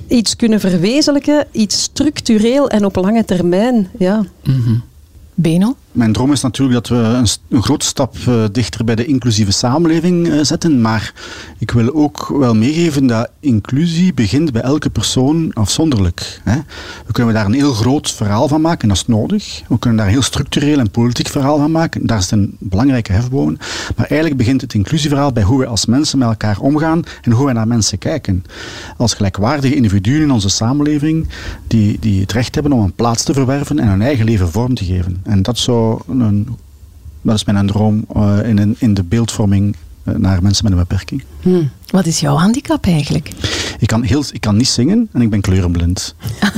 [0.09, 3.89] iets kunnen verwezenlijken, iets structureel en op lange termijn.
[3.99, 4.25] Ja.
[4.45, 4.75] Mhm.
[5.35, 5.77] Beno?
[5.95, 9.53] Mijn droom is natuurlijk dat we een, een grote stap eh, dichter bij de inclusieve
[9.53, 10.81] samenleving eh, zetten.
[10.81, 11.13] Maar
[11.59, 16.41] ik wil ook wel meegeven dat inclusie begint bij elke persoon afzonderlijk.
[16.45, 16.57] Hè.
[17.07, 19.63] We kunnen daar een heel groot verhaal van maken, dat is nodig.
[19.69, 22.07] We kunnen daar een heel structureel en politiek verhaal van maken.
[22.07, 23.57] Daar is een belangrijke hefboom.
[23.97, 27.47] Maar eigenlijk begint het inclusieverhaal bij hoe we als mensen met elkaar omgaan en hoe
[27.47, 28.45] we naar mensen kijken.
[28.97, 31.29] Als gelijkwaardige individuen in onze samenleving
[31.67, 34.75] die, die het recht hebben om een plaats te verwerven en hun eigen leven vorm
[34.75, 35.21] te geven.
[35.25, 36.49] En dat, zou een,
[37.23, 40.79] dat is mijn droom eh, in, een- in de beeldvorming eh, naar mensen met een
[40.79, 41.25] beperking.
[41.41, 41.63] Hm.
[41.91, 43.31] Wat is jouw handicap eigenlijk?
[43.79, 46.15] Ik kan, heel, ik kan niet zingen en ik ben kleurenblind.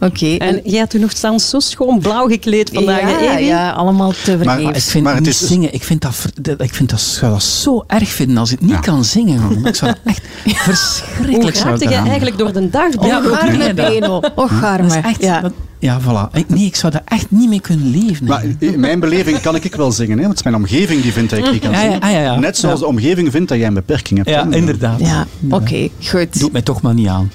[0.00, 0.34] Oké.
[0.36, 3.00] En jij had toen nog staan zo schoon blauw gekleed vandaag.
[3.00, 3.44] ja, Evi?
[3.44, 4.84] ja, allemaal te Maar- vergeefs.
[4.84, 7.32] Ik vind Maar het niet is dus- zingen, ik vind dat, ik vind dat, zou
[7.32, 8.78] dat zo erg vinden als ik niet Ja.
[8.78, 9.40] kan zingen.
[9.40, 9.66] man.
[9.66, 12.06] Ik zou dat echt Hoe verschrikkelijk zou raakte jij gaan.
[12.06, 13.06] eigenlijk door de dag?
[13.06, 14.16] Ja, arme Beno.
[14.16, 14.94] Och, Dat is arme.
[14.94, 15.40] echt, Ja.
[15.40, 16.32] dat- ja, voilà.
[16.36, 18.26] Ik- Nee, ik zou daar echt niet mee kunnen leven.
[18.26, 21.02] Maar in mijn beleving kan ik ik wel zingen, hè, want het is mijn omgeving
[21.02, 22.00] die vindt dat ik niet kan Ja, ja, zingen.
[22.00, 22.38] ah, ja, ja.
[22.38, 22.84] Net zoals Ja.
[22.86, 24.30] de omgeving vindt dat jij een beperking hebt.
[24.30, 24.56] Ja, hè.
[24.56, 25.00] inderdaad.
[25.00, 26.40] Ja, oké, goed.
[26.40, 27.30] Doet mij toch maar niet aan.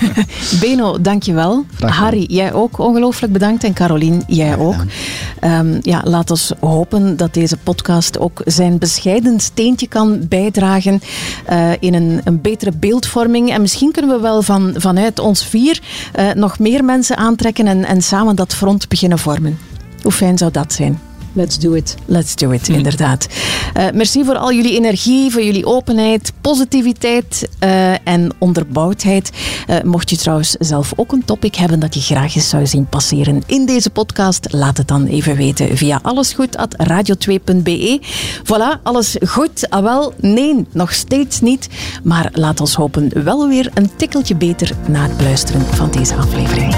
[0.60, 1.64] Beno, dankjewel.
[1.74, 1.90] gedaan.
[1.90, 3.64] Harry, jij ook ongelooflijk bedankt.
[3.64, 4.84] En Carolien, jij ook.
[5.40, 11.00] Ehm, ja, laat ons hopen dat deze podcast ook zijn bescheiden steentje kan bijdragen
[11.46, 13.50] eh, in een, een betere beeldvorming.
[13.50, 15.80] En misschien kunnen we wel van, vanuit ons vier
[16.12, 19.58] eh, nog meer mensen aantrekken en, en samen dat front beginnen vormen.
[20.02, 20.98] Hoe fijn zou dat zijn?
[21.38, 21.96] Let's do it.
[22.04, 23.26] Let's do it, inderdaad.
[23.74, 29.30] Eh, merci voor al jullie energie, voor jullie openheid, positiviteit eh, en onderbouwdheid.
[29.66, 32.86] Eh, mocht je trouwens zelf ook een topic hebben dat je graag eens zou zien
[32.86, 38.00] passeren in deze podcast, laat het dan even weten via allesgoed.radio2.be.
[38.44, 39.70] Voilà, alles goed?
[39.70, 41.68] Ah wel, nee, nog steeds niet.
[42.02, 46.74] Maar laat ons hopen wel weer een tikkeltje beter na het beluisteren van deze aflevering.